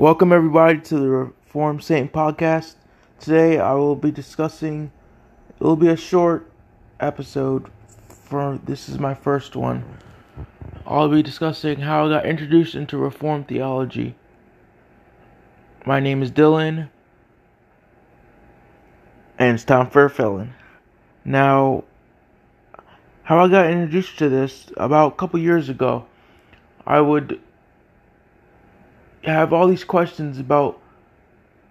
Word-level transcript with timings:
Welcome, 0.00 0.32
everybody, 0.32 0.80
to 0.80 0.98
the 0.98 1.10
Reform 1.10 1.78
Saint 1.82 2.10
podcast. 2.10 2.76
Today, 3.18 3.58
I 3.58 3.74
will 3.74 3.96
be 3.96 4.10
discussing, 4.10 4.90
it 5.50 5.62
will 5.62 5.76
be 5.76 5.88
a 5.88 5.96
short 5.96 6.50
episode 7.00 7.70
for 8.08 8.58
this 8.64 8.88
is 8.88 8.98
my 8.98 9.12
first 9.12 9.56
one. 9.56 9.84
I'll 10.86 11.10
be 11.10 11.22
discussing 11.22 11.80
how 11.80 12.06
I 12.06 12.08
got 12.08 12.24
introduced 12.24 12.74
into 12.74 12.96
Reform 12.96 13.44
theology. 13.44 14.14
My 15.84 16.00
name 16.00 16.22
is 16.22 16.30
Dylan, 16.30 16.88
and 19.38 19.54
it's 19.54 19.64
time 19.64 19.90
for 19.90 20.08
felon. 20.08 20.54
Now, 21.26 21.84
how 23.24 23.44
I 23.44 23.48
got 23.48 23.70
introduced 23.70 24.18
to 24.20 24.30
this 24.30 24.72
about 24.78 25.12
a 25.12 25.16
couple 25.16 25.38
years 25.40 25.68
ago, 25.68 26.06
I 26.86 27.02
would 27.02 27.38
have 29.24 29.52
all 29.52 29.68
these 29.68 29.84
questions 29.84 30.38
about 30.38 30.80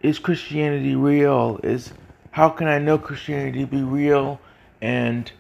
is 0.02 0.20
Christianity 0.20 0.96
real? 0.96 1.60
Is 1.64 1.94
how 2.32 2.50
can 2.50 2.68
I 2.68 2.80
know 2.80 2.98
Christianity 2.98 3.66
be 3.66 3.82
real? 3.82 4.40
And 4.82 5.32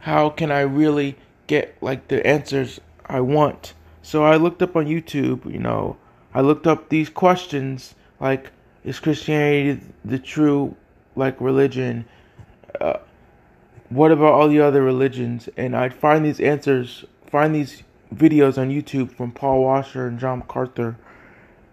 how 0.00 0.30
can 0.30 0.50
I 0.50 0.60
really 0.60 1.16
get 1.46 1.76
like 1.82 2.08
the 2.08 2.26
answers 2.26 2.80
I 3.06 3.20
want? 3.20 3.74
So 4.02 4.24
I 4.24 4.36
looked 4.36 4.62
up 4.62 4.76
on 4.76 4.86
YouTube, 4.86 5.50
you 5.52 5.58
know, 5.58 5.96
I 6.32 6.40
looked 6.40 6.66
up 6.66 6.88
these 6.88 7.10
questions 7.10 7.94
like 8.20 8.50
is 8.84 9.00
Christianity 9.00 9.82
the 10.04 10.18
true 10.18 10.76
like 11.14 11.40
religion? 11.40 12.06
Uh, 12.80 12.98
what 13.90 14.12
about 14.12 14.32
all 14.32 14.48
the 14.48 14.60
other 14.60 14.82
religions? 14.82 15.48
And 15.56 15.76
I'd 15.76 15.94
find 15.94 16.24
these 16.24 16.40
answers, 16.40 17.04
find 17.30 17.54
these 17.54 17.82
videos 18.14 18.56
on 18.56 18.70
YouTube 18.70 19.10
from 19.10 19.32
Paul 19.32 19.64
Washer 19.64 20.06
and 20.06 20.18
John 20.18 20.38
MacArthur 20.38 20.96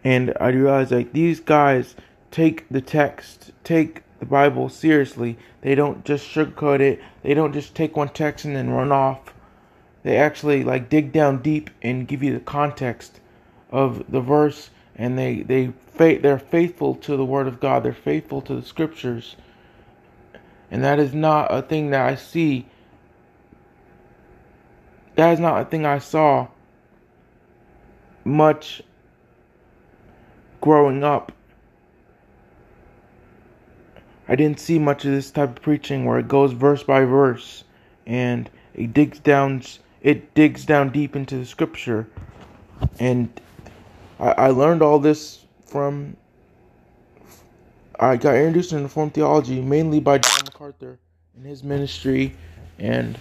and 0.05 0.33
I 0.39 0.49
realized 0.49 0.91
like 0.91 1.11
these 1.13 1.39
guys 1.39 1.95
take 2.29 2.69
the 2.69 2.79
text, 2.79 3.51
take 3.63 4.03
the 4.19 4.25
Bible 4.27 4.69
seriously. 4.69 5.35
They 5.61 5.73
don't 5.73 6.05
just 6.05 6.27
sugarcoat 6.27 6.79
it. 6.79 7.01
They 7.23 7.33
don't 7.33 7.53
just 7.53 7.73
take 7.73 7.97
one 7.97 8.09
text 8.09 8.45
and 8.45 8.55
then 8.55 8.69
run 8.69 8.91
off. 8.91 9.33
They 10.03 10.17
actually 10.17 10.63
like 10.63 10.89
dig 10.89 11.11
down 11.11 11.41
deep 11.41 11.71
and 11.81 12.07
give 12.07 12.21
you 12.21 12.31
the 12.31 12.39
context 12.39 13.19
of 13.71 14.09
the 14.11 14.21
verse, 14.21 14.69
and 14.95 15.17
they 15.17 15.41
they 15.41 15.73
they're 15.97 16.37
faithful 16.37 16.93
to 16.95 17.17
the 17.17 17.25
Word 17.25 17.47
of 17.47 17.59
God. 17.59 17.81
They're 17.81 17.91
faithful 17.91 18.41
to 18.43 18.55
the 18.55 18.61
Scriptures, 18.61 19.35
and 20.69 20.83
that 20.83 20.99
is 20.99 21.15
not 21.15 21.51
a 21.51 21.63
thing 21.63 21.89
that 21.89 22.05
I 22.05 22.13
see. 22.13 22.67
That 25.15 25.33
is 25.33 25.39
not 25.39 25.61
a 25.61 25.65
thing 25.65 25.83
I 25.83 25.97
saw 25.97 26.49
much 28.23 28.83
growing 30.65 31.03
up, 31.03 31.31
I 34.27 34.35
didn't 34.35 34.59
see 34.59 34.79
much 34.79 35.05
of 35.05 35.11
this 35.11 35.29
type 35.29 35.49
of 35.49 35.61
preaching 35.61 36.05
where 36.05 36.17
it 36.17 36.27
goes 36.27 36.53
verse 36.53 36.81
by 36.81 37.05
verse 37.05 37.63
and 38.07 38.49
it 38.73 38.91
digs 38.91 39.19
down 39.19 39.61
it 40.01 40.33
digs 40.33 40.65
down 40.65 40.89
deep 40.89 41.15
into 41.15 41.37
the 41.37 41.45
scripture. 41.45 42.07
And 42.99 43.29
I, 44.19 44.31
I 44.31 44.47
learned 44.49 44.81
all 44.81 44.97
this 44.97 45.45
from 45.67 46.17
I 47.99 48.17
got 48.17 48.33
introduced 48.33 48.73
in 48.73 48.81
Reformed 48.81 49.13
theology 49.13 49.61
mainly 49.61 49.99
by 49.99 50.17
John 50.17 50.39
MacArthur 50.45 50.97
and 51.37 51.45
his 51.45 51.63
ministry 51.63 52.35
and 52.79 53.19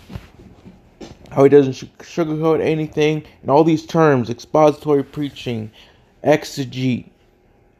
how 1.31 1.43
he 1.43 1.51
doesn't 1.51 1.75
sugarcoat 1.99 2.63
anything 2.63 3.23
and 3.43 3.51
all 3.51 3.65
these 3.65 3.85
terms 3.85 4.31
expository 4.31 5.05
preaching 5.05 5.71
exegete 6.25 7.11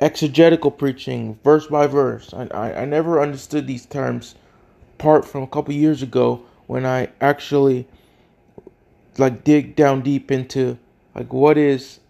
exegetical 0.01 0.71
preaching, 0.71 1.39
verse 1.45 1.67
by 1.67 1.87
verse. 1.87 2.33
I, 2.35 2.47
I, 2.47 2.83
I 2.83 2.85
never 2.85 3.21
understood 3.21 3.67
these 3.67 3.87
terms 3.87 4.35
apart 4.99 5.25
from 5.25 5.43
a 5.43 5.47
couple 5.47 5.75
years 5.75 6.03
ago 6.03 6.43
when 6.67 6.87
I 6.87 7.09
actually 7.21 7.87
like 9.19 9.45
dig 9.45 9.77
down 9.77 10.03
deep 10.03 10.31
into 10.31 10.79
like 11.15 11.33
what 11.33 11.57
is 11.57 12.01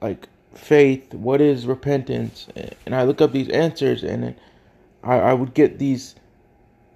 like 0.00 0.28
faith, 0.54 1.12
what 1.14 1.40
is 1.40 1.66
repentance, 1.66 2.48
and 2.86 2.94
I 2.94 3.02
look 3.02 3.20
up 3.20 3.32
these 3.32 3.48
answers 3.50 4.02
and 4.02 4.34
I, 5.02 5.16
I 5.16 5.32
would 5.34 5.54
get 5.54 5.78
these 5.78 6.14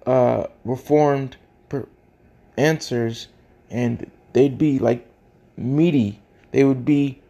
uh, 0.05 0.45
reformed 0.63 1.37
per- 1.67 1.87
answers 2.57 3.27
and 3.69 4.09
they'd 4.33 4.57
be 4.57 4.79
like 4.79 5.05
meaty. 5.57 6.19
They 6.51 6.63
would 6.63 6.85
be 6.85 7.21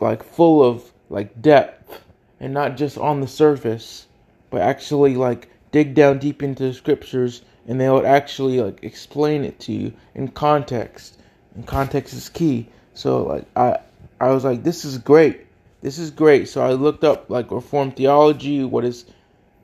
like 0.00 0.22
full 0.22 0.62
of 0.62 0.92
like 1.08 1.42
depth 1.42 2.02
and 2.40 2.54
not 2.54 2.76
just 2.76 2.96
on 2.98 3.20
the 3.20 3.28
surface, 3.28 4.06
but 4.48 4.62
actually 4.62 5.14
like 5.14 5.48
dig 5.70 5.94
down 5.94 6.18
deep 6.18 6.42
into 6.42 6.64
the 6.64 6.74
scriptures 6.74 7.42
and 7.68 7.80
they 7.80 7.88
would 7.88 8.04
actually 8.04 8.60
like 8.60 8.82
explain 8.82 9.44
it 9.44 9.60
to 9.60 9.72
you 9.72 9.92
in 10.14 10.28
context. 10.28 11.18
And 11.54 11.66
context 11.66 12.14
is 12.14 12.28
key. 12.28 12.68
So 12.94 13.24
like 13.24 13.44
I 13.54 13.78
I 14.20 14.30
was 14.30 14.44
like 14.44 14.64
this 14.64 14.84
is 14.84 14.98
great. 14.98 15.46
This 15.82 15.98
is 15.98 16.10
great. 16.10 16.48
So 16.48 16.62
I 16.62 16.72
looked 16.72 17.04
up 17.04 17.30
like 17.30 17.50
reformed 17.50 17.96
theology, 17.96 18.64
what 18.64 18.84
is 18.84 19.04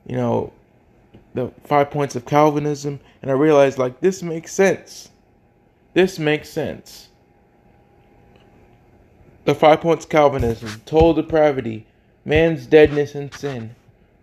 you 0.05 0.15
know 0.15 0.53
the 1.33 1.51
five 1.65 1.91
points 1.91 2.15
of 2.15 2.25
Calvinism 2.25 2.99
and 3.21 3.31
I 3.31 3.33
realized 3.33 3.77
like 3.77 3.99
this 3.99 4.21
makes 4.21 4.53
sense. 4.53 5.09
This 5.93 6.19
makes 6.19 6.49
sense. 6.49 7.09
The 9.45 9.55
five 9.55 9.81
points 9.81 10.05
Calvinism, 10.05 10.81
total 10.85 11.13
depravity, 11.13 11.86
man's 12.27 12.65
deadness 12.65 13.15
and 13.15 13.33
sin, 13.33 13.73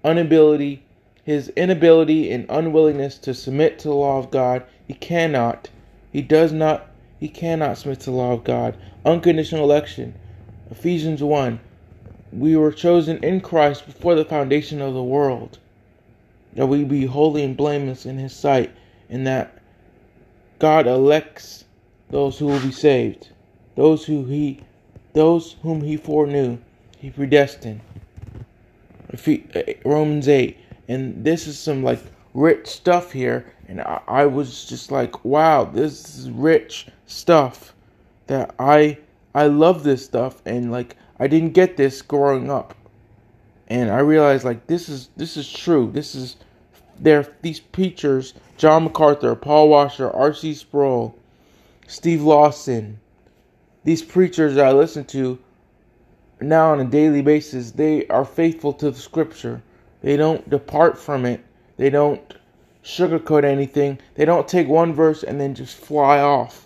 inability, 0.04 0.82
his 1.24 1.48
inability 1.56 2.30
and 2.30 2.44
unwillingness 2.50 3.16
to 3.16 3.32
submit 3.32 3.78
to 3.78 3.88
the 3.88 3.94
law 3.94 4.18
of 4.18 4.30
God. 4.30 4.62
He 4.86 4.92
cannot, 4.92 5.70
he 6.12 6.20
does 6.20 6.52
not, 6.52 6.90
he 7.18 7.28
cannot 7.28 7.78
submit 7.78 8.00
to 8.00 8.10
the 8.10 8.16
law 8.16 8.32
of 8.32 8.44
God. 8.44 8.76
Unconditional 9.06 9.64
election. 9.64 10.14
Ephesians 10.70 11.22
1. 11.22 11.58
We 12.30 12.56
were 12.56 12.72
chosen 12.72 13.24
in 13.24 13.40
Christ 13.40 13.86
before 13.86 14.14
the 14.14 14.24
foundation 14.26 14.82
of 14.82 14.92
the 14.92 15.02
world, 15.02 15.58
that 16.52 16.66
we 16.66 16.84
be 16.84 17.06
holy 17.06 17.42
and 17.42 17.56
blameless 17.56 18.04
in 18.04 18.18
his 18.18 18.34
sight, 18.34 18.70
and 19.08 19.26
that 19.26 19.56
God 20.58 20.86
elects 20.86 21.64
those 22.10 22.38
who 22.38 22.46
will 22.46 22.60
be 22.60 22.70
saved, 22.70 23.30
those 23.76 24.04
who 24.04 24.26
he 24.26 24.60
those 25.14 25.54
whom 25.62 25.80
he 25.80 25.96
foreknew, 25.96 26.58
he 27.04 27.10
predestined. 27.10 27.82
Uh, 29.12 29.60
Romans 29.84 30.26
8. 30.26 30.56
And 30.88 31.22
this 31.22 31.46
is 31.46 31.58
some 31.58 31.82
like 31.82 32.00
rich 32.32 32.66
stuff 32.66 33.12
here. 33.12 33.52
And 33.68 33.82
I, 33.82 34.00
I 34.08 34.26
was 34.26 34.64
just 34.64 34.90
like, 34.90 35.22
wow, 35.22 35.64
this 35.64 36.18
is 36.18 36.30
rich 36.30 36.86
stuff 37.06 37.74
that 38.26 38.54
I 38.58 38.98
I 39.34 39.48
love 39.48 39.82
this 39.82 40.02
stuff 40.02 40.40
and 40.46 40.72
like 40.72 40.96
I 41.18 41.26
didn't 41.26 41.52
get 41.52 41.76
this 41.76 42.00
growing 42.00 42.50
up. 42.50 42.74
And 43.68 43.90
I 43.90 43.98
realized 43.98 44.44
like 44.44 44.66
this 44.66 44.88
is 44.88 45.10
this 45.14 45.36
is 45.36 45.52
true. 45.52 45.90
This 45.92 46.14
is 46.14 46.36
there 46.98 47.30
these 47.42 47.60
preachers, 47.60 48.32
John 48.56 48.84
MacArthur, 48.84 49.34
Paul 49.34 49.68
Washer, 49.68 50.10
R.C. 50.10 50.54
Sproul, 50.54 51.14
Steve 51.86 52.22
Lawson, 52.22 52.98
these 53.84 54.02
preachers 54.02 54.54
that 54.54 54.64
I 54.64 54.72
listen 54.72 55.04
to 55.06 55.38
now 56.40 56.72
on 56.72 56.80
a 56.80 56.84
daily 56.84 57.22
basis, 57.22 57.70
they 57.70 58.06
are 58.08 58.24
faithful 58.24 58.72
to 58.74 58.90
the 58.90 58.98
scripture. 58.98 59.62
They 60.02 60.16
don't 60.16 60.48
depart 60.50 60.98
from 60.98 61.24
it. 61.24 61.44
They 61.76 61.90
don't 61.90 62.34
sugarcoat 62.82 63.44
anything. 63.44 63.98
They 64.14 64.24
don't 64.24 64.46
take 64.46 64.68
one 64.68 64.92
verse 64.92 65.22
and 65.22 65.40
then 65.40 65.54
just 65.54 65.76
fly 65.76 66.20
off 66.20 66.64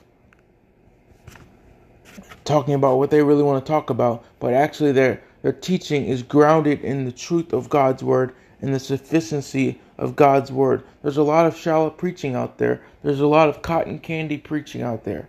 talking 2.48 2.72
about 2.72 2.96
what 2.96 3.10
they 3.10 3.22
really 3.22 3.42
want 3.42 3.64
to 3.64 3.70
talk 3.70 3.90
about, 3.90 4.24
but 4.40 4.54
actually 4.54 4.90
their 4.90 5.22
their 5.42 5.52
teaching 5.52 6.06
is 6.06 6.22
grounded 6.22 6.80
in 6.80 7.04
the 7.04 7.12
truth 7.12 7.52
of 7.52 7.68
God's 7.68 8.02
word 8.02 8.34
and 8.60 8.74
the 8.74 8.80
sufficiency 8.80 9.78
of 9.98 10.16
God's 10.16 10.50
word. 10.50 10.82
There's 11.02 11.18
a 11.18 11.22
lot 11.22 11.46
of 11.46 11.56
shallow 11.56 11.90
preaching 11.90 12.34
out 12.34 12.58
there. 12.58 12.82
There's 13.02 13.20
a 13.20 13.26
lot 13.26 13.48
of 13.48 13.62
cotton 13.62 13.98
candy 14.00 14.38
preaching 14.38 14.82
out 14.82 15.04
there. 15.04 15.28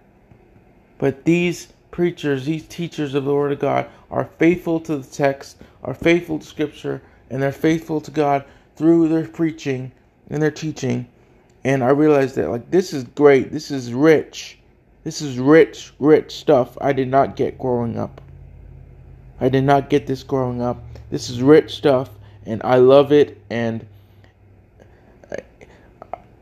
But 0.98 1.26
these 1.26 1.68
preachers, 2.00 2.46
these 2.46 2.66
teachers 2.68 3.14
of 3.14 3.26
the 3.26 3.34
Word 3.36 3.52
of 3.52 3.60
God, 3.60 3.86
are 4.10 4.30
faithful 4.38 4.80
to 4.80 4.96
the 4.96 5.06
text, 5.06 5.58
are 5.84 5.94
faithful 5.94 6.40
to 6.40 6.46
Scripture, 6.46 7.02
and 7.30 7.44
they're 7.44 7.52
faithful 7.52 8.00
to 8.00 8.10
God 8.10 8.46
through 8.78 9.10
their 9.10 9.28
preaching 9.28 9.92
and 10.30 10.42
their 10.42 10.50
teaching. 10.50 11.06
And 11.66 11.84
I 11.84 11.90
realized 11.90 12.36
that, 12.36 12.52
like, 12.52 12.72
this 12.72 12.94
is 12.94 13.04
great. 13.04 13.52
This 13.52 13.70
is 13.70 13.94
rich. 13.94 14.58
This 15.04 15.22
is 15.22 15.40
rich, 15.40 15.92
rich 16.00 16.34
stuff 16.38 16.78
I 16.80 16.94
did 16.94 17.10
not 17.10 17.36
get 17.36 17.60
growing 17.60 18.00
up. 18.00 18.22
I 19.42 19.50
did 19.50 19.66
not 19.66 19.90
get 19.90 20.08
this 20.08 20.24
growing 20.24 20.62
up. 20.62 20.82
This 21.10 21.30
is 21.30 21.42
rich 21.42 21.76
stuff, 21.76 22.12
and 22.46 22.62
I 22.64 22.78
love 22.78 23.12
it. 23.12 23.42
And 23.50 23.86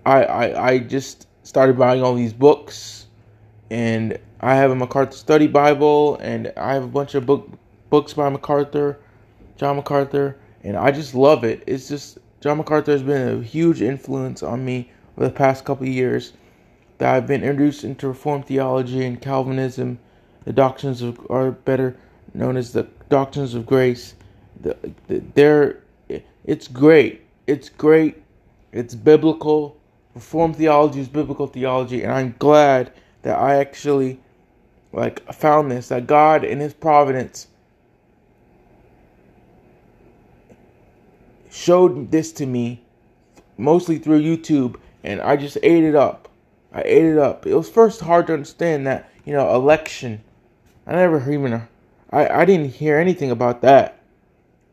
I, 0.05 0.23
I, 0.23 0.67
I 0.67 0.77
just 0.77 1.25
started 1.41 1.79
buying 1.79 2.03
all 2.03 2.13
these 2.13 2.33
books, 2.33 3.06
and 3.69 4.17
I 4.39 4.55
have 4.55 4.71
a 4.71 4.75
MacArthur 4.75 5.15
Study 5.15 5.47
Bible, 5.47 6.17
and 6.17 6.53
I 6.57 6.73
have 6.73 6.83
a 6.83 6.87
bunch 6.87 7.15
of 7.15 7.25
book 7.25 7.49
books 7.89 8.13
by 8.13 8.29
MacArthur, 8.29 8.99
John 9.55 9.77
MacArthur, 9.77 10.37
and 10.63 10.75
I 10.75 10.91
just 10.91 11.15
love 11.15 11.43
it. 11.43 11.63
It's 11.67 11.87
just 11.87 12.19
John 12.41 12.57
MacArthur 12.57 12.91
has 12.91 13.03
been 13.03 13.39
a 13.39 13.43
huge 13.43 13.81
influence 13.81 14.43
on 14.43 14.63
me 14.63 14.91
over 15.17 15.27
the 15.27 15.33
past 15.33 15.65
couple 15.65 15.87
years. 15.87 16.33
That 16.97 17.13
I've 17.13 17.27
been 17.27 17.43
introduced 17.43 17.83
into 17.83 18.07
Reformed 18.07 18.45
theology 18.45 19.05
and 19.05 19.21
Calvinism. 19.21 19.99
The 20.45 20.53
doctrines 20.53 21.01
of, 21.01 21.19
are 21.29 21.51
better 21.51 21.95
known 22.33 22.57
as 22.57 22.73
the 22.73 22.87
doctrines 23.09 23.53
of 23.53 23.65
grace. 23.65 24.15
The, 24.61 24.75
the, 25.07 25.23
they're, 25.33 25.83
it's 26.45 26.67
great. 26.67 27.21
It's 27.45 27.69
great. 27.69 28.21
It's 28.71 28.95
biblical. 28.95 29.77
Reformed 30.15 30.55
theology 30.55 30.99
is 30.99 31.07
biblical 31.07 31.47
theology, 31.47 32.03
and 32.03 32.11
I'm 32.11 32.35
glad 32.39 32.91
that 33.27 33.37
I 33.37 33.57
actually 33.57 34.21
like 34.93 35.33
found 35.33 35.69
this. 35.69 35.89
That 35.89 36.07
God 36.07 36.45
in 36.45 36.61
His 36.61 36.73
providence 36.73 37.47
showed 41.51 42.09
this 42.09 42.31
to 42.33 42.45
me 42.45 42.85
mostly 43.57 43.97
through 43.99 44.21
YouTube, 44.21 44.77
and 45.03 45.19
I 45.19 45.35
just 45.35 45.57
ate 45.61 45.83
it 45.83 45.93
up. 45.93 46.29
I 46.71 46.83
ate 46.85 47.03
it 47.03 47.17
up. 47.17 47.45
It 47.45 47.53
was 47.53 47.69
first 47.69 47.99
hard 47.99 48.27
to 48.27 48.33
understand 48.33 48.87
that, 48.87 49.09
you 49.25 49.33
know, 49.33 49.53
election. 49.53 50.21
I 50.85 50.93
never 50.93 51.19
even, 51.29 51.67
I, 52.11 52.29
I 52.29 52.45
didn't 52.45 52.75
hear 52.75 52.97
anything 52.97 53.31
about 53.31 53.61
that 53.61 53.99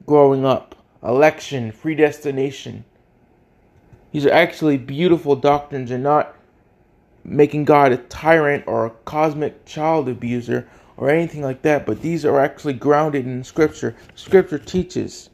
growing 0.06 0.44
up. 0.44 0.76
Election, 1.02 1.72
predestination. 1.72 2.84
These 4.12 4.26
are 4.26 4.32
actually 4.32 4.78
beautiful 4.78 5.34
doctrines 5.34 5.90
and 5.90 6.04
not 6.04 6.36
making 7.24 7.64
God 7.64 7.92
a 7.92 7.96
tyrant 7.96 8.64
or 8.66 8.86
a 8.86 8.90
cosmic 8.90 9.64
child 9.64 10.08
abuser 10.08 10.68
or 10.96 11.10
anything 11.10 11.42
like 11.42 11.62
that, 11.62 11.86
but 11.86 12.02
these 12.02 12.24
are 12.24 12.38
actually 12.38 12.74
grounded 12.74 13.26
in 13.26 13.42
Scripture. 13.42 13.96
Scripture 14.14 14.58
teaches. 14.58 15.30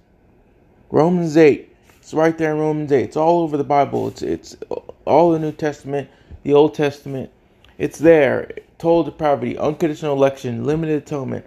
Romans 0.91 1.37
8. 1.37 1.75
It's 1.99 2.15
right 2.15 2.37
there 2.37 2.53
in 2.53 2.59
Romans 2.59 2.91
8. 2.93 3.05
It's 3.05 3.17
all 3.17 3.43
over 3.43 3.57
the 3.57 3.65
Bible. 3.65 4.09
It's 4.09 4.23
it's 4.23 4.57
all 5.05 5.33
the 5.33 5.39
New 5.39 5.53
Testament, 5.53 6.09
the 6.43 6.55
Old 6.55 6.75
Testament. 6.75 7.31
It's 7.79 7.99
there. 7.99 8.51
Total 8.79 9.05
depravity, 9.05 9.59
unconditional 9.59 10.17
election, 10.17 10.65
limited 10.65 11.03
atonement, 11.03 11.45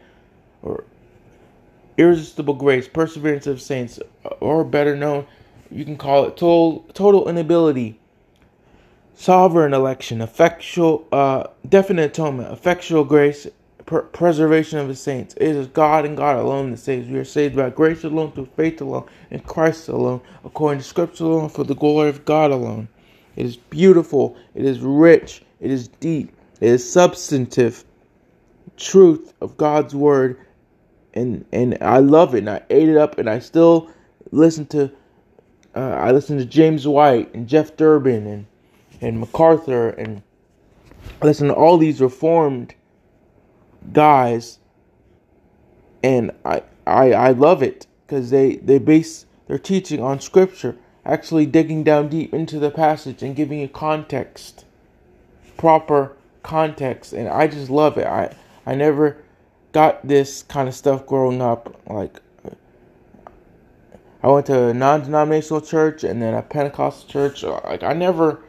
or 0.62 0.84
irresistible 1.98 2.54
grace, 2.54 2.88
perseverance 2.88 3.48
of 3.48 3.62
saints, 3.62 4.00
or 4.40 4.64
better 4.64 4.96
known, 4.96 5.26
you 5.72 5.86
can 5.86 5.98
call 5.98 6.26
it 6.26 6.38
total 6.38 6.86
total 6.94 7.28
inability, 7.28 8.00
sovereign 9.16 9.74
election, 9.74 10.22
effectual, 10.22 11.08
uh, 11.12 11.46
definite 11.68 12.12
atonement, 12.12 12.52
effectual 12.52 13.04
grace, 13.04 13.48
per- 13.86 14.04
preservation 14.04 14.80
of 14.80 14.88
the 14.88 14.96
saints. 14.96 15.34
It 15.36 15.56
is 15.56 15.68
God 15.68 16.06
and 16.06 16.18
God 16.18 16.38
alone 16.38 16.72
that 16.72 16.78
saves. 16.78 17.10
We 17.10 17.20
are 17.20 17.26
saved 17.26 17.56
by 17.56 17.70
grace 17.70 18.04
alone, 18.04 18.32
through 18.32 18.50
faith 18.56 18.82
alone, 18.82 19.08
in 19.32 19.40
Christ 19.42 19.90
alone, 19.90 20.22
according 20.44 20.80
to 20.80 20.86
Scripture 20.86 21.26
alone, 21.26 21.50
for 21.50 21.64
the 21.64 21.76
glory 21.76 22.10
of 22.10 22.26
God 22.26 22.52
alone. 22.52 22.88
It 23.36 23.46
is 23.46 23.58
beautiful. 23.58 24.38
It 24.56 24.66
is 24.66 24.80
rich. 24.80 25.44
It 25.60 25.72
is 25.72 25.88
deep. 25.88 26.34
It 26.62 26.70
is 26.70 26.90
substantive 26.92 27.84
truth 28.78 29.34
of 29.42 29.58
God's 29.58 29.96
word, 29.96 30.40
and 31.14 31.46
and 31.52 31.78
I 31.82 32.00
love 32.00 32.36
it. 32.36 32.40
And 32.40 32.50
I 32.50 32.62
ate 32.70 32.90
it 32.90 32.98
up, 32.98 33.18
and 33.18 33.30
I 33.30 33.40
still 33.40 33.90
listen 34.32 34.66
to. 34.68 34.92
Uh, 35.76 35.80
I 35.80 36.12
listen 36.12 36.38
to 36.38 36.46
James 36.46 36.88
White 36.88 37.34
and 37.34 37.48
Jeff 37.48 37.76
Durbin 37.76 38.28
and 38.28 38.46
and 39.02 39.20
MacArthur 39.20 39.90
and 39.90 40.22
listen 41.22 41.48
to 41.48 41.54
all 41.54 41.78
these 41.78 42.02
reformed 42.02 42.76
guys, 43.92 44.60
and 46.04 46.32
I 46.46 46.64
I 46.86 47.14
I 47.14 47.32
love 47.32 47.62
it 47.64 47.88
because 48.06 48.30
they 48.30 48.56
they 48.58 48.80
base 48.80 49.26
their 49.48 49.60
teaching 49.60 50.02
on 50.02 50.20
scripture, 50.20 50.78
actually 51.06 51.46
digging 51.46 51.84
down 51.84 52.10
deep 52.10 52.34
into 52.34 52.60
the 52.60 52.72
passage 52.72 53.22
and 53.24 53.36
giving 53.36 53.60
you 53.60 53.68
context, 53.68 54.66
proper 55.58 56.16
context, 56.44 57.14
and 57.14 57.28
I 57.28 57.48
just 57.48 57.70
love 57.70 57.98
it. 57.98 58.08
I 58.08 58.36
I 58.66 58.76
never 58.76 59.18
got 59.72 60.08
this 60.08 60.44
kind 60.44 60.68
of 60.68 60.76
stuff 60.76 61.06
growing 61.06 61.42
up. 61.42 61.82
Like 61.88 62.22
I 64.22 64.28
went 64.28 64.46
to 64.46 64.68
a 64.68 64.74
non-denominational 64.74 65.62
church 65.62 66.06
and 66.06 66.22
then 66.22 66.34
a 66.34 66.42
Pentecostal 66.42 67.10
church. 67.10 67.44
Like 67.44 67.84
I 67.84 67.92
never 67.92 68.40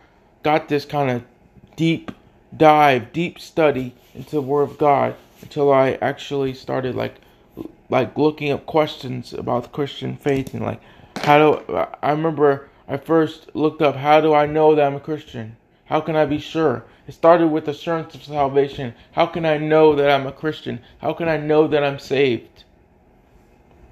got 0.44 0.68
this 0.68 0.84
kind 0.84 1.10
of 1.10 1.24
deep 1.74 2.12
dive, 2.56 3.12
deep 3.12 3.40
study 3.40 3.94
into 4.14 4.30
the 4.30 4.42
Word 4.42 4.62
of 4.62 4.78
God 4.78 5.16
until 5.42 5.72
I 5.72 5.92
actually 6.00 6.54
started 6.54 6.94
like 6.94 7.16
like 7.90 8.16
looking 8.16 8.50
up 8.50 8.66
questions 8.66 9.32
about 9.32 9.64
the 9.64 9.68
Christian 9.70 10.16
faith 10.16 10.54
and 10.54 10.62
like 10.62 10.80
how 11.18 11.38
do 11.38 11.86
I 12.02 12.10
remember 12.10 12.68
I 12.86 12.98
first 12.98 13.54
looked 13.54 13.82
up 13.82 13.96
how 13.96 14.20
do 14.20 14.32
I 14.34 14.46
know 14.46 14.74
that 14.74 14.86
I'm 14.86 14.94
a 14.94 15.00
Christian? 15.00 15.56
How 15.86 16.00
can 16.00 16.16
I 16.16 16.24
be 16.26 16.38
sure? 16.38 16.84
It 17.06 17.12
started 17.12 17.48
with 17.48 17.68
assurance 17.68 18.14
of 18.14 18.24
salvation. 18.24 18.94
How 19.12 19.26
can 19.26 19.44
I 19.44 19.58
know 19.58 19.94
that 19.96 20.10
I'm 20.10 20.26
a 20.26 20.32
Christian? 20.32 20.80
How 20.98 21.12
can 21.12 21.28
I 21.28 21.36
know 21.36 21.66
that 21.68 21.84
I'm 21.84 21.98
saved? 21.98 22.64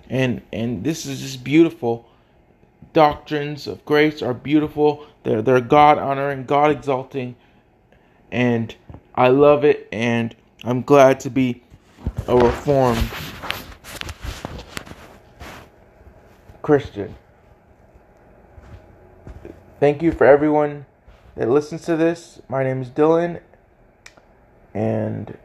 And 0.09 0.43
and 0.53 0.85
this 0.85 1.07
is 1.07 1.21
just 1.21 1.43
beautiful. 1.45 2.07
Doctrines 2.93 3.67
of 3.67 3.85
grace 3.85 4.21
are 4.21 4.35
beautiful. 4.35 5.07
They're 5.23 5.41
they're 5.41 5.61
God 5.61 5.99
honoring, 5.99 6.45
God 6.45 6.71
exalting, 6.71 7.37
and 8.31 8.75
I 9.15 9.29
love 9.29 9.65
it. 9.65 9.89
And 9.91 10.37
I'm 10.65 10.83
glad 10.83 11.21
to 11.21 11.31
be 11.31 11.63
a 12.29 12.37
reformed 12.37 13.09
Christian. 16.61 17.15
Thank 19.81 20.03
you 20.03 20.13
for 20.13 20.25
everyone 20.25 20.87
that 21.35 21.49
listens 21.49 21.83
to 21.83 21.97
this. 21.97 22.41
My 22.49 22.63
name 22.63 22.83
is 22.83 22.89
Dylan, 22.89 23.41
and 24.75 25.37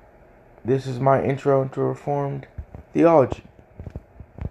this 0.64 0.86
is 0.86 1.00
my 1.00 1.24
intro 1.24 1.62
into 1.62 1.82
Reformed 1.82 2.46
theology. 2.94 3.44